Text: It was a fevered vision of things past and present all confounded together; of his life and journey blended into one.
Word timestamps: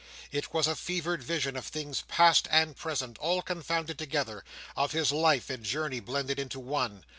It 0.31 0.51
was 0.51 0.65
a 0.65 0.75
fevered 0.75 1.21
vision 1.21 1.55
of 1.55 1.67
things 1.67 2.01
past 2.07 2.47
and 2.49 2.75
present 2.75 3.19
all 3.19 3.43
confounded 3.43 3.99
together; 3.99 4.43
of 4.75 4.93
his 4.93 5.11
life 5.11 5.47
and 5.51 5.63
journey 5.63 5.99
blended 5.99 6.39
into 6.39 6.59
one. 6.59 7.05